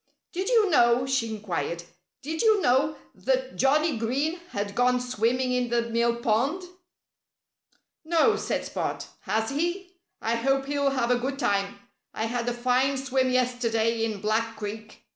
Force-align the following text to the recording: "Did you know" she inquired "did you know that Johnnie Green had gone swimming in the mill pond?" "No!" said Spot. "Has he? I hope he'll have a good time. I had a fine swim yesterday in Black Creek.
"Did 0.31 0.49
you 0.49 0.67
know" 0.71 1.05
she 1.05 1.29
inquired 1.29 1.83
"did 2.23 2.41
you 2.41 2.59
know 2.59 2.95
that 3.13 3.55
Johnnie 3.55 3.99
Green 3.99 4.39
had 4.49 4.73
gone 4.73 4.99
swimming 4.99 5.51
in 5.51 5.69
the 5.69 5.83
mill 5.83 6.15
pond?" 6.15 6.63
"No!" 8.03 8.35
said 8.35 8.65
Spot. 8.65 9.05
"Has 9.19 9.51
he? 9.51 9.93
I 10.19 10.37
hope 10.37 10.65
he'll 10.65 10.89
have 10.89 11.11
a 11.11 11.19
good 11.19 11.37
time. 11.37 11.77
I 12.15 12.25
had 12.25 12.49
a 12.49 12.53
fine 12.55 12.97
swim 12.97 13.29
yesterday 13.29 14.03
in 14.03 14.21
Black 14.21 14.57
Creek. 14.57 15.03